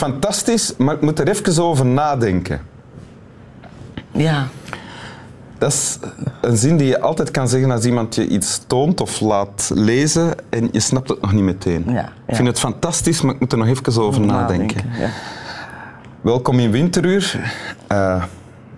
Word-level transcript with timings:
het 0.00 0.10
fantastisch, 0.10 0.74
maar 0.76 0.94
ik 0.94 1.00
moet 1.00 1.18
er 1.18 1.28
even 1.28 1.62
over 1.62 1.86
nadenken. 1.86 2.60
Ja. 4.10 4.46
Dat 5.58 5.72
is 5.72 5.98
een 6.40 6.56
zin 6.56 6.76
die 6.76 6.86
je 6.86 7.00
altijd 7.00 7.30
kan 7.30 7.48
zeggen 7.48 7.70
als 7.70 7.84
iemand 7.84 8.14
je 8.14 8.26
iets 8.26 8.60
toont 8.66 9.00
of 9.00 9.20
laat 9.20 9.70
lezen 9.74 10.34
en 10.50 10.68
je 10.72 10.80
snapt 10.80 11.08
het 11.08 11.20
nog 11.20 11.32
niet 11.32 11.42
meteen. 11.42 11.84
Ja, 11.88 12.12
Ik 12.26 12.34
vind 12.34 12.48
het 12.48 12.58
fantastisch, 12.58 13.20
maar 13.20 13.34
ik 13.34 13.40
moet 13.40 13.52
er 13.52 13.58
nog 13.58 13.66
even 13.66 14.02
over 14.02 14.20
nadenken. 14.20 14.90
Ja. 14.98 15.08
Welkom 16.20 16.58
in 16.58 16.70
Winteruur. 16.70 17.40
Eh, 17.86 18.24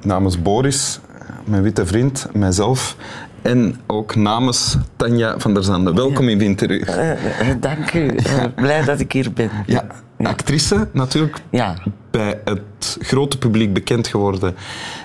namens 0.03 0.43
Boris, 0.43 1.01
mijn 1.45 1.63
witte 1.63 1.87
vriend, 1.87 2.27
mijzelf 2.33 2.97
en 3.43 3.81
ook 3.87 4.15
namens 4.15 4.77
Tanja 4.97 5.39
van 5.39 5.55
der 5.55 5.65
Zanden. 5.65 5.95
Welkom 5.95 6.29
in 6.29 6.39
Winteruur. 6.39 6.89
Eh, 6.89 7.11
eh, 7.51 7.57
dank 7.61 7.95
u. 7.95 8.15
Blij 8.55 8.85
dat 8.85 9.01
ik 9.01 9.13
hier 9.13 9.33
ben. 9.33 9.51
Ja, 9.67 9.87
actrice 10.23 10.89
natuurlijk 10.93 11.41
Ja. 11.51 11.75
bij 12.11 12.41
het 12.45 12.97
grote 13.01 13.39
publiek 13.39 13.73
bekend 13.73 14.07
geworden 14.09 14.55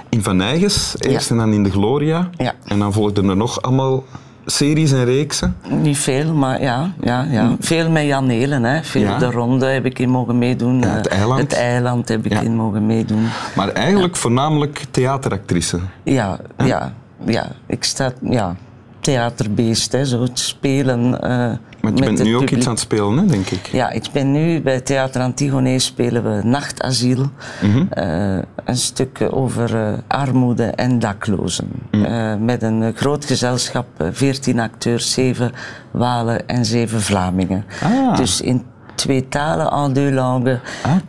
in 0.10 0.24
Van 0.24 0.42
Eyges 0.42 0.96
eerst 0.98 1.30
Ja. 1.30 1.36
en 1.36 1.42
dan 1.42 1.54
in 1.54 1.64
de 1.64 1.72
Gloria. 1.72 2.30
Ja. 2.38 2.54
En 2.66 2.80
dan 2.80 2.94
volgden 2.94 3.30
er 3.30 3.38
nog 3.38 3.62
allemaal 3.62 4.04
series 4.46 4.92
en 4.92 5.06
reeksen. 5.06 5.56
Niet 5.70 5.98
veel, 5.98 6.34
maar 6.34 6.62
ja. 6.62 6.92
ja, 7.02 7.24
ja. 7.30 7.56
Veel 7.60 7.90
met 7.90 8.04
Jan 8.06 8.30
Helen. 8.30 8.64
Hè. 8.64 8.84
Veel 8.84 9.02
Ja. 9.02 9.18
de 9.18 9.32
ronde 9.32 9.66
heb 9.66 9.86
ik 9.86 10.00
in 10.00 10.10
mogen 10.10 10.38
meedoen. 10.38 10.80
Ja, 10.80 10.88
het 10.88 11.08
Eh, 11.08 11.18
eiland. 11.18 11.42
Het 11.42 11.54
eiland 11.54 12.08
heb 12.10 12.26
ik 12.26 12.42
in 12.42 12.56
mogen 12.56 12.86
meedoen. 12.86 13.28
Maar 13.56 13.70
eigenlijk 13.70 14.16
voornamelijk 14.16 14.84
theateractrice. 14.92 15.80
Ja, 16.04 16.40
ja, 16.58 16.94
ja. 17.26 17.48
Ik 17.68 17.84
sta... 17.84 18.12
Ja, 18.22 18.56
theaterbeest, 19.00 19.92
hè. 19.92 20.06
Zo 20.06 20.22
het 20.22 20.40
spelen 20.40 21.22
eh 21.22 21.52
Want 21.82 22.00
je 22.00 22.06
bent 22.06 22.24
nu 22.24 22.36
ook 22.36 22.50
iets 22.50 22.66
aan 22.66 22.72
het 22.72 22.82
spelen, 22.82 23.18
hè, 23.18 23.26
denk 23.26 23.50
ik. 23.50 23.68
Ja, 23.68 23.90
ik 23.90 24.10
ben 24.14 24.32
nu 24.32 24.62
bij 24.62 24.82
Theater 24.82 25.22
Antigone 25.22 25.80
spelen 25.80 26.24
we 26.24 26.48
Nachtasiel. 26.48 27.30
Mhm. 27.62 27.86
Eh, 27.90 28.38
een 28.66 28.78
stuk 28.78 29.28
over 29.30 29.76
eh, 29.76 29.94
armoede 30.08 30.64
en 30.64 31.00
daklozen. 31.00 31.68
Eh, 31.92 32.36
met 32.36 32.64
een 32.64 32.94
groot 32.96 33.26
gezelschap, 33.26 33.88
14 34.12 34.60
acteurs, 34.60 35.12
7 35.12 35.52
Walen 35.92 36.48
en 36.48 36.66
7 36.66 37.02
Vlamingen. 37.02 37.66
Ah. 37.84 38.16
Dus 38.16 38.42
in 38.42 38.64
twee 38.96 39.28
talen, 39.28 39.72
en 39.72 39.94
deux 39.94 40.14
langues, 40.14 40.60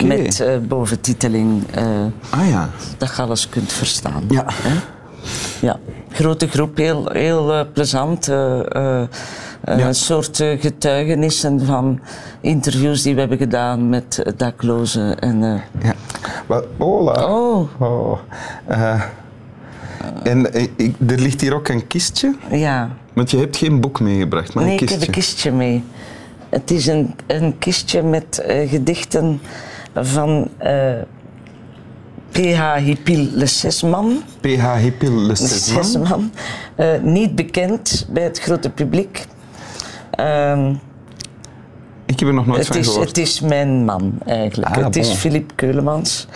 met 0.04 0.68
boventiteling, 0.68 1.64
Ah 2.30 2.48
ja. 2.48 2.68
dat 2.98 3.16
je 3.16 3.22
alles 3.22 3.48
kunt 3.48 3.72
verstaan. 3.72 4.24
Ja. 4.28 4.44
Hè? 4.46 4.74
Ja, 5.60 5.78
grote 6.10 6.48
groep, 6.48 6.76
heel, 6.76 7.08
heel 7.12 7.66
plezant. 7.72 8.30
Eh, 9.64 9.78
Ja. 9.78 9.86
Een 9.86 9.94
soort 9.94 10.40
eh, 10.40 10.60
getuigenissen 10.60 11.60
van 11.66 12.00
interviews 12.40 13.02
die 13.02 13.14
we 13.14 13.20
hebben 13.20 13.38
gedaan 13.38 13.88
met 13.88 14.32
daklozen. 14.36 15.18
En, 15.18 15.42
eh, 15.42 15.84
ja. 15.84 15.94
Wat, 16.46 16.64
hola. 16.78 17.24
oh, 17.38 17.68
Oh. 17.78 18.18
En 20.22 20.54
ik, 20.76 20.94
er 21.06 21.18
ligt 21.20 21.40
hier 21.40 21.54
ook 21.54 21.68
een 21.68 21.86
kistje, 21.86 22.34
ja. 22.50 22.90
want 23.12 23.30
je 23.30 23.36
hebt 23.38 23.56
geen 23.56 23.80
boek 23.80 24.00
meegebracht, 24.00 24.54
maar 24.54 24.64
Nee, 24.64 24.72
een 24.72 24.80
ik 24.80 24.86
kistje. 24.86 24.98
heb 24.98 25.08
een 25.08 25.14
kistje 25.14 25.52
mee. 25.52 25.84
Het 26.48 26.70
is 26.70 26.86
een, 26.86 27.14
een 27.26 27.58
kistje 27.58 28.02
met 28.02 28.42
gedichten 28.68 29.40
van 29.94 30.48
eh 30.58 30.92
P.H. 32.30 32.74
Hippil 32.76 33.26
Le 33.32 33.46
Sesman. 33.46 34.22
PH 34.40 34.74
Hippil 34.76 35.12
Le 35.12 35.34
Sesman. 35.34 36.30
Niet 37.02 37.34
bekend 37.34 38.06
bij 38.10 38.22
het 38.22 38.38
grote 38.40 38.70
publiek. 38.70 39.24
Ehm, 40.22 40.74
Ik 42.06 42.18
heb 42.20 42.28
er 42.28 42.34
nog 42.34 42.46
nooit 42.46 42.58
Het 42.58 42.66
van 42.66 42.76
is, 42.76 42.86
gehoord. 42.86 43.08
het 43.08 43.18
is 43.18 43.40
mijn 43.40 43.84
man 43.84 44.12
eigenlijk. 44.26 44.76
Ah, 44.76 44.84
het 44.84 44.96
is. 44.96 45.10
Philippe 45.12 45.54
Keulemans, 45.54 46.26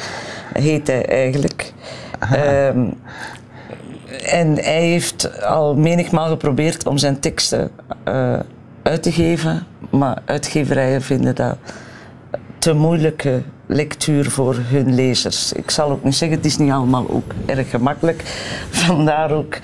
heet 0.53 0.87
hij 0.87 1.07
eigenlijk. 1.07 1.73
Ehm, 2.21 2.87
en 4.25 4.55
hij 4.55 4.83
heeft 4.87 5.43
al 5.43 5.75
menigmaal 5.77 6.29
geprobeerd 6.29 6.87
om 6.87 6.99
zijn 6.99 7.21
teksten 7.21 7.71
eh, 8.05 8.39
uit 8.83 9.03
te 9.03 9.13
geven, 9.13 9.67
maar 9.91 10.19
uitgeverijen 10.25 11.03
vinden 11.03 11.35
dat 11.35 11.57
te 12.59 12.73
moeilijke 12.73 13.43
lectuur 13.67 14.31
voor 14.31 14.55
hun 14.59 14.95
lezers. 14.95 15.53
Ik 15.53 15.71
zal 15.71 15.91
ook 15.91 16.05
niet 16.05 16.15
zeggen, 16.15 16.37
het 16.37 16.47
is 16.47 16.57
niet 16.57 16.71
allemaal 16.71 17.07
ook 17.11 17.33
erg 17.47 17.71
gemakkelijk. 17.71 18.23
Vandaar 18.71 19.31
ook 19.31 19.59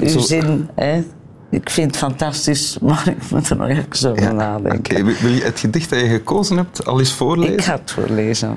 uw 0.00 0.08
Zo- 0.08 0.18
zin. 0.18 0.68
Hè. 0.74 1.02
Ik 1.54 1.70
vind 1.70 1.86
het 1.86 1.96
fantastisch, 1.96 2.78
maar 2.82 3.08
ik 3.08 3.30
moet 3.30 3.48
er 3.50 3.56
nog 3.56 3.68
even 3.68 4.10
over 4.10 4.22
Ja, 4.22 4.32
nadenken. 4.32 4.96
oké. 4.96 5.04
Wil 5.22 5.30
je 5.32 5.42
het 5.42 5.58
gedicht 5.60 5.90
dat 5.90 6.00
je 6.00 6.06
gekozen 6.08 6.56
hebt 6.56 6.86
al 6.86 6.98
eens 6.98 7.12
voorlezen? 7.12 7.52
Ik 7.54 7.62
ga 7.62 7.72
het 7.76 7.90
voorlezen. 7.90 8.56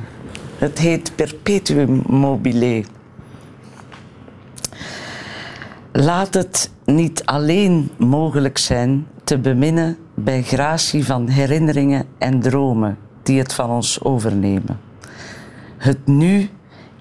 Het 0.58 0.80
heet 0.80 1.16
Perpetuum 1.16 2.02
mobile. 2.08 2.84
Laat 5.92 6.34
het 6.34 6.72
niet 6.86 7.26
alleen 7.26 7.90
mogelijk 7.98 8.58
zijn 8.58 9.08
te 9.24 9.38
beminnen 9.40 9.98
bij 10.14 10.44
gratie 10.44 11.06
van 11.06 11.28
herinneringen 11.28 12.06
en 12.18 12.40
dromen 12.40 12.98
die 13.24 13.40
het 13.40 13.54
van 13.54 13.70
ons 13.70 14.04
overnemen. 14.04 14.80
Het 15.78 16.08
nu 16.08 16.50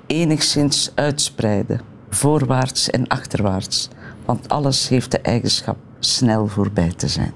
enigszins 0.06 0.90
uitspreiden, 0.94 1.80
voorwaarts 2.10 2.90
en 2.90 3.06
achterwaarts, 3.06 3.88
want 4.24 4.48
alles 4.48 4.88
heeft 4.88 5.10
de 5.10 5.18
eigenschap 5.20 5.76
snel 6.06 6.47
voorbij 6.47 6.93
te 6.97 7.09
zijn. 7.09 7.33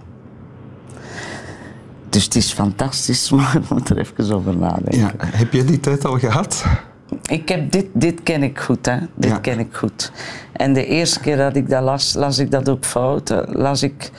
Dus 2.08 2.24
het 2.24 2.34
is 2.34 2.52
fantastisch, 2.52 3.30
maar 3.36 3.56
ik 3.56 3.68
moet 3.70 3.88
er 3.88 3.98
even 3.98 4.34
over 4.34 4.56
nadenken. 4.56 4.98
Ja. 4.98 5.12
Heb 5.18 5.52
je 5.52 5.64
die 5.64 5.80
tijd 5.80 6.04
al 6.04 6.18
gehad? 6.18 6.64
Ik 7.22 7.48
heb 7.48 7.70
dit, 7.72 7.86
dit 7.92 8.22
ken 8.22 8.42
ik 8.42 8.58
goed, 8.60 8.86
hè. 8.86 8.96
Dit 9.14 9.30
Ja. 9.30 9.38
ken 9.38 9.58
ik 9.58 9.74
goed. 9.74 10.12
En 10.52 10.72
de 10.72 10.86
eerste 10.86 11.20
keer 11.20 11.36
dat 11.36 11.56
ik 11.56 11.68
dat 11.68 11.82
las, 11.82 12.14
las 12.14 12.38
ik 12.38 12.50
dat 12.50 12.68
ook 12.68 12.84
fout. 12.84 13.30
Eh, 13.30 13.38
Las 13.46 13.82
ik 13.82 14.10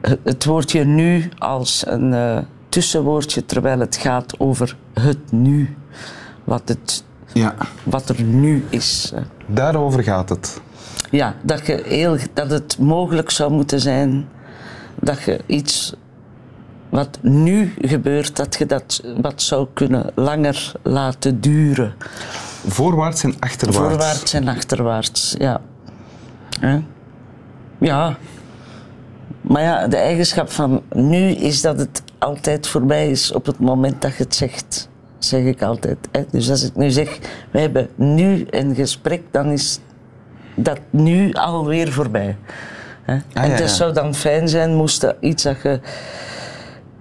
het- 0.00 0.44
woordje 0.44 0.84
nu 0.84 1.28
als 1.38 1.84
een 1.86 2.12
eh, 2.14 2.38
tussenwoordje, 2.68 3.44
terwijl 3.46 3.78
het 3.78 3.96
gaat 3.96 4.38
over 4.38 4.76
het 5.00 5.32
nu. 5.32 5.76
Wat, 6.44 6.62
het, 6.68 7.04
Ja. 7.32 7.54
wat 7.82 8.08
er 8.08 8.22
nu 8.22 8.64
is. 8.68 9.12
hè. 9.14 9.20
Daarover 9.46 10.02
gaat 10.02 10.28
het. 10.28 10.60
Ja, 11.14 11.34
dat, 11.42 11.66
je 11.66 11.82
heel, 11.86 12.16
dat 12.32 12.50
het 12.50 12.78
mogelijk 12.78 13.30
zou 13.30 13.52
moeten 13.52 13.80
zijn 13.80 14.28
dat 15.00 15.22
je 15.22 15.40
iets 15.46 15.94
wat 16.88 17.18
nu 17.20 17.74
gebeurt, 17.80 18.36
dat 18.36 18.56
je 18.58 18.66
dat 18.66 19.02
wat 19.20 19.42
zou 19.42 19.66
kunnen 19.74 20.10
langer 20.14 20.72
laten 20.82 21.40
duren. 21.40 21.94
Voorwaarts 22.66 23.22
en 23.22 23.34
achterwaarts. 23.38 23.88
Voorwaarts 23.88 24.32
en 24.32 24.48
achterwaarts, 24.48 25.34
ja. 25.38 25.60
Hè? 26.60 26.80
Ja. 27.78 28.16
Maar 29.40 29.62
ja, 29.62 29.86
de 29.86 29.96
eigenschap 29.96 30.50
van 30.50 30.82
nu 30.92 31.30
is 31.30 31.62
dat 31.62 31.78
het 31.78 32.02
altijd 32.18 32.66
voorbij 32.66 33.10
is 33.10 33.32
op 33.32 33.46
het 33.46 33.58
moment 33.58 34.02
dat 34.02 34.16
je 34.16 34.22
het 34.22 34.34
zegt. 34.34 34.88
Zeg 35.18 35.44
ik 35.44 35.62
altijd. 35.62 35.98
Dus 36.30 36.50
als 36.50 36.62
ik 36.62 36.76
nu 36.76 36.90
zeg, 36.90 37.18
we 37.50 37.60
hebben 37.60 37.88
nu 37.94 38.46
een 38.50 38.74
gesprek, 38.74 39.22
dan 39.30 39.46
is 39.50 39.80
dat 40.54 40.78
nu 40.90 41.32
alweer 41.32 41.92
voorbij. 41.92 42.36
Hè? 43.02 43.12
en 43.12 43.22
ja, 43.32 43.40
het 43.40 43.58
ja. 43.58 43.66
zou 43.66 43.92
dan 43.92 44.14
fijn 44.14 44.48
zijn, 44.48 44.74
moest 44.74 45.00
dat 45.00 45.16
iets 45.20 45.42
dat 45.42 45.62
je 45.62 45.80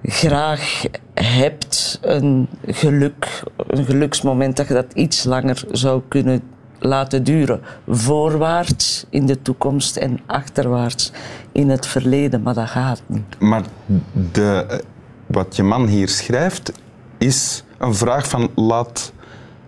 graag 0.04 0.84
hebt, 1.14 2.00
een 2.02 2.48
geluk, 2.66 3.44
een 3.68 3.86
geluksmoment, 3.86 4.58
dat 4.58 4.68
je 4.68 4.74
dat 4.74 4.94
iets 4.94 5.24
langer 5.24 5.64
zou 5.72 6.02
kunnen 6.08 6.42
laten 6.80 7.24
duren. 7.24 7.62
Voorwaarts 7.88 9.06
in 9.10 9.26
de 9.26 9.42
toekomst 9.42 9.98
en 9.98 10.20
achterwaarts 10.26 11.12
in 11.52 11.70
het 11.70 11.88
verleden, 11.88 12.42
maar 12.42 12.54
dat 12.54 12.70
gaat 12.70 13.02
niet. 13.06 13.40
Maar 13.40 13.64
de, 14.32 14.66
eh, 14.70 14.78
wat 15.26 15.56
je 15.56 15.64
man 15.64 15.88
hier 15.88 16.10
schrijft, 16.10 16.72
is 17.18 17.64
een 17.78 17.96
vraag 17.96 18.28
van 18.28 18.50
laat, 18.56 19.14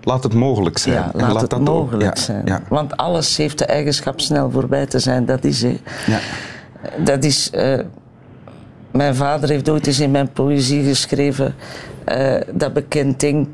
laat 0.06 0.24
het 0.24 0.34
mogelijk 0.34 0.78
zijn. 0.78 0.96
Ja, 0.96 1.12
laat, 1.14 1.42
het 1.42 1.50
dat 1.50 1.60
mogelijk 1.60 2.18
zijn. 2.18 2.42
Ja, 2.46 2.62
Want 2.70 2.98
alles 2.98 3.38
heeft 3.38 3.58
de 3.58 3.66
eigenschap 3.66 4.20
snel 4.22 4.52
voorbij 4.52 4.86
te 4.86 5.00
zijn, 5.00 5.26
dat 5.26 5.44
is. 5.44 5.66
Dat 6.98 7.24
is. 7.24 7.50
eh, 7.50 7.80
mijn 8.92 9.16
vader 9.16 9.50
heeft 9.50 9.70
ooit 9.70 9.88
eens 9.88 10.00
in 10.00 10.12
mijn 10.12 10.32
poëzie 10.32 10.84
geschreven 10.84 11.56
eh, 12.04 12.36
dat 12.54 12.74
bekend 12.74 13.20
ding. 13.20 13.48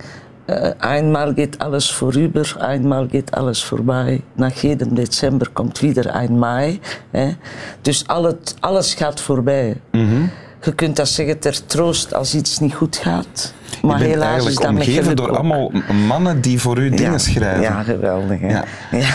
eh, 0.45 0.71
einmal 0.79 1.33
geht 1.33 1.59
alles 1.59 1.89
vorüber, 1.89 2.45
einmal 2.59 3.07
geht 3.07 3.31
alles 3.33 3.63
voorbij. 3.63 4.21
Nach 4.35 4.61
jedem 4.61 4.95
december 4.95 5.49
komt 5.53 5.81
wieder 5.81 6.13
ein 6.13 6.37
Mai. 6.39 6.79
Hè. 7.11 7.35
Dus 7.81 8.07
al 8.07 8.23
het, 8.23 8.55
alles 8.59 8.93
gaat 8.93 9.21
voorbij. 9.21 9.81
Mhm. 9.91 10.21
Je 10.61 10.75
kunt 10.75 10.95
dat 10.95 11.07
zeggen 11.09 11.39
ter 11.39 11.65
troost 11.65 12.13
als 12.13 12.35
iets 12.35 12.59
niet 12.59 12.73
goed 12.73 12.97
gaat. 12.97 13.53
Maar 13.81 13.97
je 13.99 14.03
bent 14.03 14.13
helaas 14.13 14.45
is 14.45 14.55
dat 14.55 14.69
omgeven 14.69 15.15
door 15.15 15.29
ook. 15.29 15.35
allemaal 15.35 15.71
mannen 16.07 16.41
die 16.41 16.59
voor 16.61 16.77
u 16.77 16.89
dingen 16.89 17.19
schrijven. 17.19 17.61
Ja, 17.61 17.83
geweldig. 17.83 18.39
Hè? 18.39 18.47
Ja. 18.49 18.63
Ja. 18.91 19.09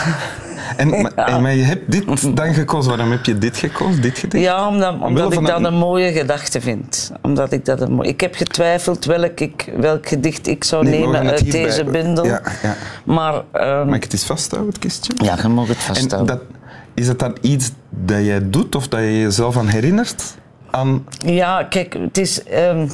En, 0.76 0.88
maar, 1.02 1.12
en, 1.14 1.42
maar 1.42 1.54
je 1.54 1.62
hebt 1.62 1.92
dit 1.92 2.36
dan 2.36 2.54
gekozen. 2.54 2.90
Waarom 2.90 3.10
heb 3.10 3.24
je 3.24 3.38
dit 3.38 3.56
gekozen, 3.56 4.02
dit 4.02 4.18
gedicht? 4.18 4.44
Ja, 4.44 4.68
omdat, 4.68 5.00
omdat 5.00 5.32
ik 5.32 5.46
dat 5.46 5.64
een 5.64 5.74
mooie 5.74 6.12
gedachte 6.12 6.60
vind. 6.60 7.12
Omdat 7.22 7.52
ik, 7.52 7.64
dat 7.64 7.80
een 7.80 7.92
mooi... 7.92 8.08
ik 8.08 8.20
heb 8.20 8.34
getwijfeld 8.34 9.04
welk, 9.04 9.40
ik, 9.40 9.72
welk 9.76 10.08
gedicht 10.08 10.46
ik 10.46 10.64
zou 10.64 10.84
Nee, 10.84 11.00
nemen 11.00 11.30
uit 11.30 11.50
deze 11.50 11.84
bundel. 11.84 12.24
Ja, 12.24 12.40
ja. 12.62 12.76
Maar 13.04 13.42
ehm, 13.52 13.86
Mag 13.86 13.96
ik 13.96 14.02
het 14.02 14.12
eens 14.12 14.24
vasthouden, 14.24 14.72
het 14.72 14.82
kistje? 14.82 15.12
ja, 15.16 15.36
je 15.42 15.48
mag 15.48 15.68
het 15.68 15.76
En 15.76 15.82
vaststellen. 15.82 16.26
dat, 16.26 16.40
is 16.94 17.08
het 17.08 17.18
dan 17.18 17.36
iets 17.40 17.70
dat 17.90 18.24
jij 18.24 18.50
doet 18.50 18.74
of 18.74 18.88
dat 18.88 19.00
je 19.00 19.20
jezelf 19.20 19.56
aan 19.56 19.66
herinnert? 19.68 20.34
Aan, 20.76 21.06
Ja, 21.26 21.64
kijk, 21.64 21.94
het 21.94 22.18
is. 22.18 22.42
ehm, 22.42 22.88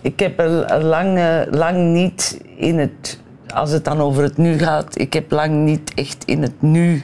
ik 0.00 0.20
heb 0.20 0.38
er 0.40 0.84
lang, 0.84 1.18
lang 1.50 1.92
niet 1.92 2.40
in 2.56 2.78
het. 2.78 3.20
Als 3.54 3.70
het 3.70 3.84
dan 3.84 4.00
over 4.00 4.22
het 4.22 4.36
nu 4.36 4.58
gaat, 4.58 4.98
ik 4.98 5.12
heb 5.12 5.30
lang 5.30 5.64
niet 5.64 5.92
echt 5.94 6.24
in 6.24 6.42
het 6.42 6.62
nu 6.62 7.02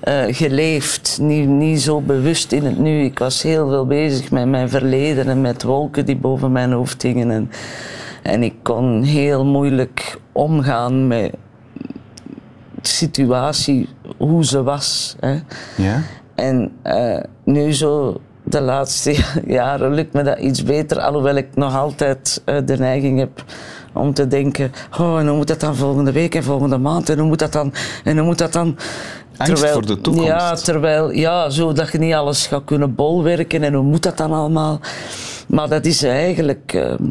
eh, 0.00 0.22
geleefd. 0.28 1.18
Niet, 1.20 1.48
niet 1.48 1.80
zo 1.80 2.00
bewust 2.00 2.52
in 2.52 2.64
het 2.64 2.78
nu. 2.78 3.04
Ik 3.04 3.18
was 3.18 3.42
heel 3.42 3.68
veel 3.68 3.86
bezig 3.86 4.30
met 4.30 4.48
mijn 4.48 4.68
verleden 4.68 5.28
en 5.28 5.40
met 5.40 5.62
wolken 5.62 6.06
die 6.06 6.16
boven 6.16 6.52
mijn 6.52 6.72
hoofd 6.72 7.02
hingen. 7.02 7.30
En, 7.30 7.50
en 8.22 8.42
ik 8.42 8.54
kon 8.62 9.02
heel 9.02 9.44
moeilijk 9.44 10.18
omgaan 10.32 11.06
met 11.06 11.32
de 12.82 12.88
situatie, 12.88 13.88
hoe 14.16 14.44
ze 14.44 14.62
was. 14.62 15.16
Hè. 15.20 15.38
ja? 15.76 16.02
En 16.34 16.72
eh, 16.82 17.20
nu 17.44 17.72
zo 17.72 18.20
de 18.44 18.60
laatste 18.60 19.16
jaren 19.46 19.94
lukt 19.94 20.12
me 20.12 20.22
dat 20.22 20.38
iets 20.38 20.62
beter, 20.62 21.00
alhoewel 21.00 21.34
ik 21.34 21.48
nog 21.54 21.76
altijd 21.76 22.42
eh, 22.44 22.56
de 22.64 22.76
neiging 22.76 23.18
heb 23.18 23.44
om 23.92 24.14
te 24.14 24.26
denken, 24.26 24.72
oh, 24.98 25.18
en 25.18 25.26
hoe 25.26 25.36
moet 25.36 25.48
dat 25.48 25.60
dan 25.60 25.76
volgende 25.76 26.12
week 26.12 26.34
en 26.34 26.42
volgende 26.42 26.78
maand 26.78 27.08
en 27.08 27.18
hoe 27.18 27.28
moet 27.28 27.38
dat 27.38 27.52
dan, 27.52 27.72
en 28.04 28.16
hoe 28.16 28.26
moet 28.26 28.38
dat 28.38 28.52
dan... 28.52 28.76
Angst 29.36 29.70
voor 29.70 29.86
de 29.86 30.00
toekomst. 30.00 30.28
Ja, 30.28 30.54
terwijl, 30.54 31.10
ja, 31.10 31.50
zodat 31.50 31.92
je 31.92 31.98
niet 31.98 32.14
alles 32.14 32.46
gaat 32.46 32.64
kunnen 32.64 32.94
bolwerken 32.94 33.62
en 33.62 33.74
hoe 33.74 33.84
moet 33.84 34.02
dat 34.02 34.16
dan 34.16 34.32
allemaal. 34.32 34.80
Maar 35.46 35.68
dat 35.68 35.84
is 35.84 36.02
eigenlijk 36.02 36.72
ehm, 36.74 37.02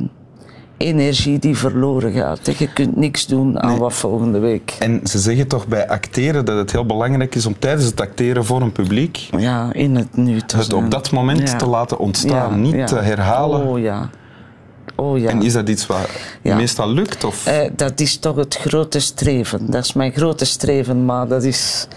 energie 0.78 1.40
die 1.40 1.58
verloren 1.58 2.12
gaat. 2.12 2.58
Je 2.58 2.74
kunt 2.74 2.96
niks 2.96 3.26
doen 3.28 3.60
aan 3.62 3.70
Nee. 3.70 3.80
wat 3.80 3.94
volgende 3.94 4.40
week. 4.40 4.76
En 4.80 5.00
ze 5.04 5.20
zeggen 5.20 5.48
toch 5.48 5.68
bij 5.68 5.88
acteren 5.88 6.46
dat 6.46 6.58
het 6.58 6.72
heel 6.72 6.86
belangrijk 6.86 7.36
is 7.36 7.46
om 7.46 7.60
tijdens 7.60 7.86
het 7.86 8.02
acteren 8.02 8.46
voor 8.46 8.62
een 8.62 8.72
publiek 8.72 9.18
Ja, 9.38 9.74
in 9.74 9.96
het 9.96 10.16
nu 10.18 10.42
te 10.42 10.58
het 10.58 10.74
op 10.74 10.92
dat 10.92 11.12
moment 11.12 11.50
Ja. 11.50 11.56
te 11.58 11.66
laten 11.68 11.98
ontstaan, 12.00 12.50
Ja, 12.52 12.56
niet 12.56 12.74
ja. 12.74 12.86
te 12.86 12.96
herhalen. 12.96 13.68
Oh 13.68 13.80
ja. 13.80 14.10
Oh 14.96 15.20
ja. 15.20 15.30
En 15.30 15.42
is 15.42 15.54
dat 15.54 15.70
iets 15.70 15.86
wat 15.86 16.10
meestal 16.44 16.90
lukt? 16.90 17.24
Of? 17.24 17.46
Eh, 17.46 17.70
dat 17.76 18.00
is 18.00 18.18
toch 18.18 18.36
het 18.36 18.56
grote 18.56 19.00
streven. 19.00 19.72
Dat 19.72 19.84
is 19.84 19.94
mijn 19.94 20.12
grote 20.12 20.46
streven, 20.46 21.06
maar 21.06 21.28
dat 21.28 21.44
is 21.44 21.88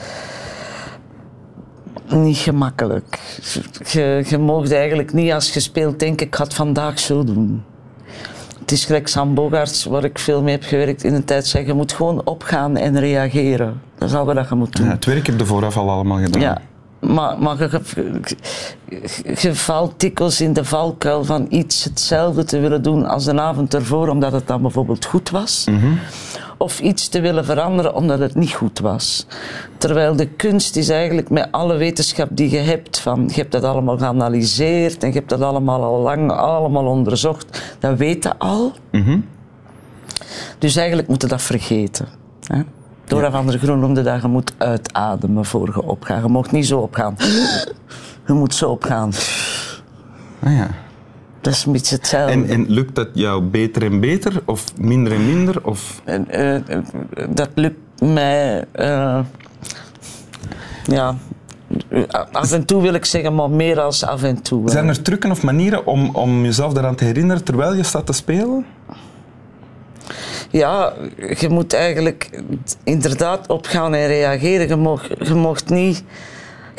niet 2.08 2.36
gemakkelijk. 2.36 3.18
Je, 3.90 4.24
je 4.28 4.38
mag 4.38 4.70
eigenlijk 4.70 5.12
niet 5.12 5.32
als 5.32 5.52
je 5.54 5.60
speelt 5.60 5.98
denken, 5.98 6.26
ik 6.26 6.34
ga 6.36 6.44
het 6.44 6.54
vandaag 6.54 6.98
zo 6.98 7.24
doen. 7.24 7.62
Het 8.66 8.74
is 8.74 8.84
gelijk 8.84 9.08
Sam 9.08 9.34
Bogaerts, 9.34 9.84
waar 9.84 10.04
ik 10.04 10.18
veel 10.18 10.42
mee 10.42 10.54
heb 10.54 10.62
gewerkt 10.62 11.04
in 11.04 11.14
een 11.14 11.24
tijd, 11.24 11.46
zei, 11.46 11.66
je 11.66 11.72
moet 11.72 11.92
gewoon 11.92 12.20
opgaan 12.24 12.76
en 12.76 12.98
reageren. 12.98 13.80
Dat 13.98 14.08
is 14.08 14.14
al 14.14 14.24
wat 14.24 14.48
je 14.48 14.54
moet 14.54 14.76
doen. 14.76 14.86
Ja, 14.86 14.92
het 14.92 15.04
werk 15.04 15.26
heb 15.26 15.38
je 15.38 15.46
vooraf 15.46 15.76
al 15.76 15.90
allemaal 15.90 16.18
gedaan. 16.18 16.40
Ja, 16.40 16.60
maar, 17.00 17.38
maar 17.38 17.58
je, 17.58 17.80
je, 17.94 18.36
je 19.40 19.54
valt 19.54 20.00
dikwijls 20.00 20.40
in 20.40 20.52
de 20.52 20.64
valkuil 20.64 21.24
van 21.24 21.46
iets 21.48 21.84
hetzelfde 21.84 22.44
te 22.44 22.58
willen 22.58 22.82
doen 22.82 23.06
als 23.06 23.24
de 23.24 23.40
avond 23.40 23.74
ervoor, 23.74 24.08
omdat 24.08 24.32
het 24.32 24.46
dan 24.46 24.62
bijvoorbeeld 24.62 25.04
goed 25.04 25.30
was. 25.30 25.66
Of 26.58 26.80
iets 26.80 27.08
te 27.08 27.20
willen 27.20 27.44
veranderen 27.44 27.94
omdat 27.94 28.18
het 28.18 28.34
niet 28.34 28.52
goed 28.52 28.78
was. 28.78 29.26
Terwijl 29.78 30.16
de 30.16 30.26
kunst 30.26 30.76
is 30.76 30.88
eigenlijk 30.88 31.30
met 31.30 31.48
alle 31.50 31.76
wetenschap 31.76 32.28
die 32.32 32.50
je 32.50 32.58
hebt, 32.58 33.00
van, 33.00 33.24
je 33.26 33.34
hebt 33.34 33.52
dat 33.52 33.64
allemaal 33.64 33.98
geanalyseerd 33.98 35.02
en 35.02 35.08
je 35.08 35.14
hebt 35.14 35.28
dat 35.28 35.40
allemaal 35.40 35.82
al 35.82 36.00
lang 36.00 36.30
allemaal 36.30 36.86
onderzocht, 36.86 37.76
dat 37.78 37.98
weet 37.98 38.22
je 38.24 38.38
al. 38.38 38.72
Dus 40.58 40.76
eigenlijk 40.76 41.08
moet 41.08 41.22
je 41.22 41.28
dat 41.28 41.42
vergeten. 41.42 42.08
Hè? 42.46 42.62
Dora 43.06 43.30
van 43.30 43.46
der 43.46 43.58
Groen 43.58 43.78
noemde 43.80 44.02
dat 44.02 44.22
je 44.22 44.28
moet 44.28 44.54
uitademen 44.58 45.44
voor 45.44 45.68
je 45.74 45.82
opgaat. 45.82 46.22
Je 46.22 46.28
mag 46.28 46.50
niet 46.52 46.66
zo 46.66 46.78
opgaan. 46.78 47.16
Je 48.26 48.32
moet 48.32 48.54
zo 48.54 48.68
opgaan. 48.70 49.12
Ah, 50.42 50.52
ja. 50.56 50.68
Dat 51.40 51.52
is 51.54 51.64
een 51.64 51.72
beetje 51.72 51.96
hetzelfde. 51.96 52.32
En, 52.32 52.48
en 52.48 52.64
lukt 52.70 52.94
dat 52.94 53.08
jou 53.12 53.42
beter 53.42 53.82
en 53.82 54.00
beter? 54.00 54.42
Of 54.44 54.64
minder 54.78 55.12
en 55.12 55.26
minder? 55.26 55.66
Of... 55.66 56.00
En, 56.04 56.30
eh, 56.30 56.54
eh, 56.54 56.82
dat 57.30 57.48
lukt 57.54 57.78
mij. 58.00 58.64
eh, 58.72 59.18
ja. 60.84 61.14
Af 62.32 62.52
en 62.52 62.64
toe 62.64 62.82
wil 62.82 62.94
ik 62.94 63.04
zeggen, 63.04 63.34
maar 63.34 63.50
meer 63.50 63.80
als 63.80 64.04
af 64.04 64.22
en 64.22 64.42
toe. 64.42 64.64
hè. 64.64 64.70
Zijn 64.70 64.88
er 64.88 65.02
trucken 65.02 65.30
of 65.30 65.42
manieren 65.42 65.86
om, 65.86 66.10
om 66.12 66.42
jezelf 66.44 66.72
daaraan 66.72 66.94
te 66.94 67.04
herinneren 67.04 67.44
terwijl 67.44 67.74
je 67.74 67.82
staat 67.82 68.06
te 68.06 68.12
spelen? 68.12 68.66
Ja, 70.50 70.92
je 71.38 71.48
moet 71.48 71.72
eigenlijk 71.72 72.42
inderdaad 72.84 73.48
opgaan 73.48 73.94
en 73.94 74.06
reageren. 74.06 74.68
Je 74.68 74.98
je 75.24 75.34
mocht 75.34 75.68
niet... 75.68 76.02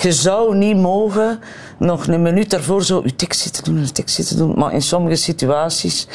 Je 0.02 0.14
zou 0.14 0.56
niet 0.56 0.78
mogen 0.78 1.40
nog 1.80 2.08
een 2.08 2.22
minuut 2.22 2.50
daarvoor 2.50 2.84
zo 2.84 3.02
je 3.04 3.16
tekst 3.16 3.42
zitten 3.42 3.64
doen, 3.64 3.80
je 3.80 3.92
tekst 3.92 4.16
zitten 4.16 4.38
doen. 4.38 4.54
Maar 4.56 4.74
in 4.74 4.82
sommige 4.82 5.16
situaties 5.16 6.08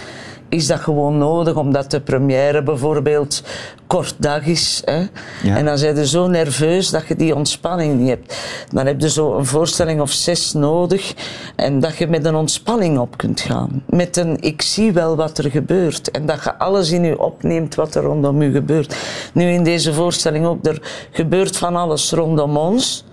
is 0.53 0.67
dat 0.67 0.81
gewoon 0.81 1.19
nodig, 1.19 1.55
omdat 1.55 1.91
de 1.91 2.01
première 2.01 2.63
bijvoorbeeld 2.63 3.43
kort 3.87 4.15
dag 4.19 4.47
is. 4.47 4.83
Hè? 4.85 4.99
Ja. 5.43 5.57
En 5.57 5.65
dan 5.65 5.79
zijn 5.79 5.97
je 5.97 6.07
zo 6.07 6.27
nerveus 6.27 6.91
dat 6.91 7.07
je 7.07 7.17
die 7.17 7.35
ontspanning 7.35 7.99
niet 7.99 8.09
hebt. 8.09 8.37
Dan 8.71 8.87
heb 8.87 9.01
je 9.01 9.11
zo 9.11 9.37
een 9.37 9.47
voorstelling 9.47 10.01
of 10.01 10.11
zes 10.11 10.53
nodig 10.53 11.15
en 11.57 11.81
dat 11.81 11.97
je 11.97 12.07
met 12.07 12.25
een 12.25 12.35
ontspanning 12.35 12.99
op 12.99 13.17
kunt 13.17 13.41
gaan. 13.41 13.83
Met 13.87 14.17
een 14.17 14.37
ik 14.41 14.63
zie 14.63 14.93
wel 14.93 15.17
wat 15.17 15.39
er 15.39 15.51
gebeurt 15.51 16.11
en 16.11 16.27
dat 16.27 16.45
je 16.45 16.59
alles 16.59 16.91
in 16.91 17.05
je 17.05 17.21
opneemt 17.21 17.75
wat 17.75 17.95
er 17.95 18.03
rondom 18.03 18.43
je 18.43 18.51
gebeurt. 18.51 18.97
Nu 19.33 19.51
in 19.51 19.65
deze 19.65 19.95
voorstelling 19.95 20.47
ook, 20.47 20.67
er 20.67 20.83
gebeurt 21.11 21.57
van 21.57 21.77
alles 21.77 22.11
rondom 22.11 22.57
ons. 22.57 23.05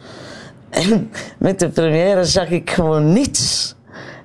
En 0.69 1.11
met 1.37 1.59
de 1.59 1.69
première 1.69 2.25
zag 2.25 2.49
ik 2.49 2.69
gewoon 2.69 3.13
niets. 3.13 3.75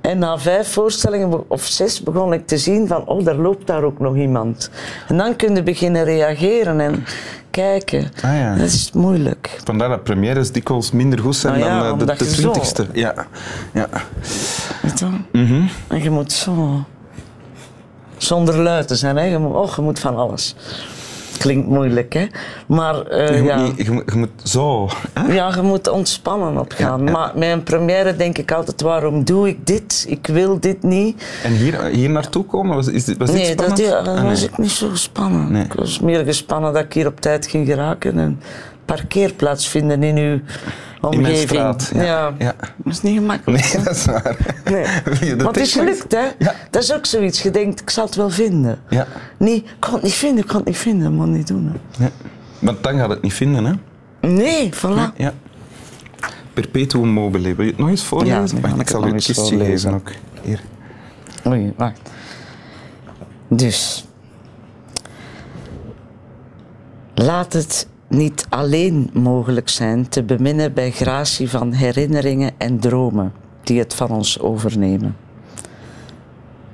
En 0.04 0.18
na 0.18 0.38
vijf 0.38 0.72
voorstellingen 0.72 1.50
of 1.50 1.64
zes 1.64 2.02
begon 2.02 2.32
ik 2.32 2.46
te 2.46 2.58
zien 2.58 2.88
van, 2.88 3.06
oh, 3.06 3.24
daar 3.24 3.36
loopt 3.36 3.66
daar 3.66 3.82
ook 3.82 3.98
nog 3.98 4.16
iemand. 4.16 4.70
En 5.08 5.16
dan 5.16 5.36
kun 5.36 5.54
je 5.54 5.62
beginnen 5.62 6.04
reageren 6.04 6.80
en 6.80 7.04
kijken. 7.50 8.10
Ah, 8.22 8.38
ja. 8.38 8.54
Dat 8.54 8.66
is 8.66 8.90
moeilijk. 8.92 9.60
Vandaar 9.64 9.88
dat 9.88 10.04
premières 10.04 10.52
dikwijls 10.52 10.90
minder 10.90 11.18
goed 11.18 11.36
zijn 11.36 11.58
Nou 11.58 11.70
ja, 11.70 11.82
dan 11.82 12.00
eh, 12.00 12.06
de, 12.06 12.24
de 12.24 12.30
twintigste. 12.30 12.86
Ja. 12.92 13.14
Ja. 13.72 13.88
Weet 14.82 14.98
je? 14.98 15.06
En 15.88 16.02
je 16.02 16.10
moet 16.10 16.32
zo... 16.32 16.84
Zonder 18.16 18.58
luid 18.58 18.88
te 18.88 18.96
zijn, 18.96 19.16
hè. 19.16 19.24
Je 19.24 19.38
moet, 19.38 19.54
oh, 19.54 19.74
je 19.76 19.82
moet 19.82 19.98
van 19.98 20.16
alles. 20.16 20.56
Klinkt 21.44 21.68
moeilijk, 21.68 22.12
hè. 22.12 22.26
Maar 22.66 23.06
eh, 23.06 23.34
Je, 23.34 23.40
moet 23.42 23.48
ja... 23.50 23.62
niet- 23.62 23.86
je, 23.86 23.90
moet, 23.90 24.02
je 24.06 24.18
moet 24.18 24.30
zo. 24.42 24.88
hè? 25.12 25.32
Ja, 25.32 25.52
je 25.54 25.62
moet 25.62 25.88
ontspannen 25.88 26.58
opgaan. 26.58 27.04
Maar 27.04 27.32
met 27.34 27.50
een 27.50 27.62
première 27.62 28.16
denk 28.16 28.38
ik 28.38 28.52
altijd, 28.52 28.80
waarom 28.80 29.24
doe 29.24 29.48
ik 29.48 29.66
dit? 29.66 30.04
Ik 30.08 30.26
wil 30.26 30.60
dit 30.60 30.82
niet. 30.82 31.24
En 31.42 31.52
hier, 31.52 31.84
hier 31.84 32.10
naartoe 32.10 32.44
komen, 32.44 32.76
was, 32.76 32.88
is 32.88 33.04
dit, 33.04 33.16
was 33.18 33.30
dit 33.30 33.36
Nee, 33.40 33.54
dat, 33.54 33.78
ja, 33.78 33.96
Ah, 33.96 34.14
nee. 34.14 34.22
was 34.30 34.42
ik 34.42 34.58
niet 34.58 34.70
zo 34.70 34.88
gespannen. 34.88 35.52
Nee. 35.52 35.64
Ik 35.64 35.72
was 35.72 36.00
meer 36.00 36.24
gespannen 36.24 36.72
dat 36.72 36.82
ik 36.84 36.92
hier 36.92 37.06
op 37.06 37.20
tijd 37.20 37.46
ging 37.46 37.66
geraken 37.66 38.18
en 38.18 38.40
parkeerplaats 38.84 39.68
vinden 39.68 40.02
in 40.02 40.16
uw 40.16 40.40
omgeving. 41.00 41.48
straat, 41.48 41.90
ja. 41.94 42.34
Ja. 42.38 42.54
Dat 42.76 42.92
is 42.92 43.02
niet 43.02 43.18
gemakkelijk. 43.18 43.72
Nee, 43.74 43.84
dat 43.84 43.96
is 43.96 44.04
waar. 44.04 44.36
Nee. 44.64 44.86
Wil 45.04 45.14
je 45.28 45.36
de 45.36 45.36
Maar 45.36 45.46
het 45.52 45.56
is 45.56 45.72
gelukt, 45.72 46.12
hè? 46.12 46.24
Ja. 46.38 46.54
Dat 46.70 46.82
is 46.82 46.92
ook 46.92 47.06
zoiets. 47.06 47.42
Je 47.42 47.50
denkt, 47.50 47.80
ik 47.80 47.90
zal 47.90 48.04
het 48.04 48.14
wel 48.14 48.30
vinden. 48.30 48.78
Ja. 48.88 49.06
Nee, 49.36 49.54
ik 49.56 49.74
kan 49.78 49.92
het 49.92 50.02
niet 50.02 50.12
vinden, 50.12 50.38
ik 50.42 50.46
kan 50.46 50.56
het 50.56 50.66
niet 50.66 50.78
vinden. 50.78 51.02
Dat 51.02 51.12
moet 51.12 51.36
niet 51.36 51.46
doen. 51.46 51.72
Hè. 51.96 52.04
ja. 52.04 52.10
Want 52.58 52.82
dan 52.82 52.98
gaat 52.98 53.08
het 53.10 53.22
niet 53.22 53.34
vinden, 53.34 53.64
hè? 53.64 53.72
Nee, 54.28 54.70
voilà. 54.74 55.16
Ja. 55.16 55.32
Perpetuum 56.52 57.08
mobile. 57.08 57.54
Wil 57.54 57.64
je 57.64 57.70
het 57.70 57.80
nog 57.80 57.88
eens 57.88 58.04
voorlezen? 58.04 58.60
Ja, 58.62 58.68
ik 58.68 58.80
ik 58.80 58.88
zal 58.88 59.02
het 59.02 59.12
eens 59.12 59.26
kistje 59.26 59.44
voorlezen. 59.44 59.92
geven 59.92 59.94
ook. 59.94 60.10
Hier. 60.42 60.60
Oei, 61.46 61.72
wacht. 61.76 62.10
Dus. 63.48 64.04
Laat 67.14 67.52
het 67.52 67.86
niet 68.16 68.46
alleen 68.48 69.10
mogelijk 69.12 69.68
zijn 69.68 70.08
te 70.08 70.22
beminnen 70.22 70.72
bij 70.72 70.90
gratie 70.90 71.50
van 71.50 71.72
herinneringen 71.72 72.52
en 72.58 72.78
dromen 72.80 73.32
die 73.62 73.78
het 73.78 73.94
van 73.94 74.10
ons 74.10 74.38
overnemen. 74.40 75.16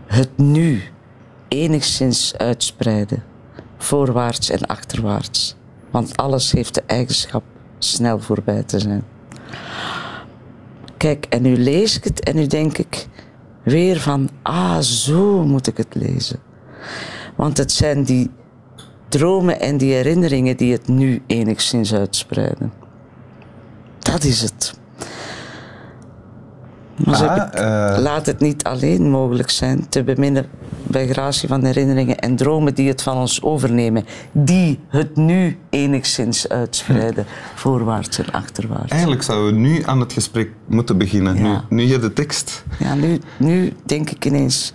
Het 0.06 0.38
nu 0.38 0.82
enigszins 1.48 2.36
uitspreiden, 2.36 3.22
voorwaarts 3.78 4.50
en 4.50 4.66
achterwaarts, 4.66 5.56
want 5.90 6.16
alles 6.16 6.52
heeft 6.52 6.74
de 6.74 6.82
eigenschap 6.86 7.42
snel 7.78 8.20
voorbij 8.20 8.62
te 8.62 8.78
zijn. 8.78 9.04
Kijk, 10.96 11.26
en 11.28 11.42
nu 11.42 11.56
lees 11.56 11.96
ik 11.96 12.04
het 12.04 12.22
en 12.22 12.36
nu 12.36 12.46
denk 12.46 12.78
ik 12.78 13.06
weer 13.62 14.00
van, 14.00 14.30
ah, 14.42 14.78
zo 14.78 15.44
moet 15.44 15.66
ik 15.66 15.76
het 15.76 15.94
lezen. 15.94 16.38
Want 17.36 17.56
het 17.58 17.72
zijn 17.72 18.04
die 18.04 18.30
dromen 19.10 19.60
en 19.60 19.76
die 19.76 19.92
herinneringen 19.92 20.56
die 20.56 20.72
het 20.72 20.88
nu 20.88 21.22
enigszins 21.26 21.94
uitspreiden. 21.94 22.72
Dat 23.98 24.24
is 24.24 24.40
het. 24.42 24.78
Maar 27.04 27.28
Ah, 27.28 27.94
eh. 27.94 27.98
laat 28.02 28.26
het 28.26 28.40
niet 28.40 28.64
alleen 28.64 29.10
mogelijk 29.10 29.50
zijn 29.50 29.88
te 29.88 30.04
beminnen 30.04 30.46
bij 30.82 31.08
gratie 31.08 31.48
van 31.48 31.64
herinneringen 31.64 32.18
en 32.18 32.36
dromen 32.36 32.74
die 32.74 32.88
het 32.88 33.02
van 33.02 33.16
ons 33.16 33.42
overnemen, 33.42 34.04
die 34.32 34.78
het 34.88 35.16
nu 35.16 35.58
enigszins 35.70 36.48
uitspreiden, 36.48 37.26
voorwaarts 37.54 38.18
en 38.18 38.32
achterwaarts. 38.32 38.90
Eigenlijk 38.92 39.22
zouden 39.22 39.54
we 39.54 39.58
nu 39.60 39.82
aan 39.84 40.00
het 40.00 40.12
gesprek 40.12 40.50
moeten 40.66 40.98
beginnen. 40.98 41.42
Nu, 41.42 41.56
nu 41.68 41.82
je 41.82 41.98
de 41.98 42.12
tekst. 42.12 42.64
Ja, 42.78 42.94
nu, 42.94 43.20
nu 43.38 43.72
denk 43.84 44.10
ik 44.10 44.24
ineens, 44.24 44.72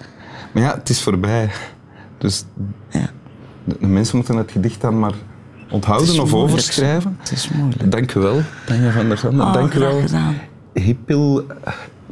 Maar 0.52 0.64
ja, 0.64 0.76
het 0.76 0.90
is 0.90 1.02
voorbij. 1.02 1.50
Dus 2.18 2.46
ja, 2.90 3.10
de, 3.66 3.76
de 3.80 3.88
mensen 3.88 4.16
moeten 4.18 4.36
het 4.36 4.52
gedicht 4.52 4.82
dan 4.82 5.00
maar 5.00 5.14
onthouden 5.70 6.10
of 6.10 6.16
moeilijk, 6.16 6.52
overschrijven. 6.52 7.18
het 7.20 7.32
is 7.32 7.50
moeilijk. 7.50 7.92
Dank 7.92 8.14
u 8.14 8.20
wel, 8.20 8.42
Tanja 8.66 8.92
van 8.92 9.08
der 9.08 9.18
Zanden. 9.18 9.46
Oh, 9.46 9.54
Dank 9.54 9.74
u 9.74 9.80
wel. 9.80 10.02
gedaan. 10.02 10.36
Hippil. 10.74 11.46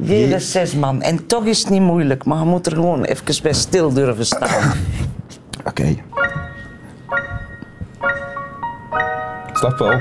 Hele 0.02 0.38
zes 0.38 0.74
man. 0.74 1.02
En 1.02 1.26
toch 1.26 1.44
is 1.44 1.58
het 1.58 1.70
niet 1.70 1.80
moeilijk, 1.80 2.24
maar 2.24 2.38
je 2.38 2.44
moet 2.44 2.66
er 2.66 2.72
gewoon 2.72 3.04
even 3.04 3.42
bij 3.42 3.52
stil 3.52 3.92
durven 3.92 4.26
staan. 4.26 4.72
Oké. 5.64 5.96
Stap 9.52 9.78
wel. 9.78 10.00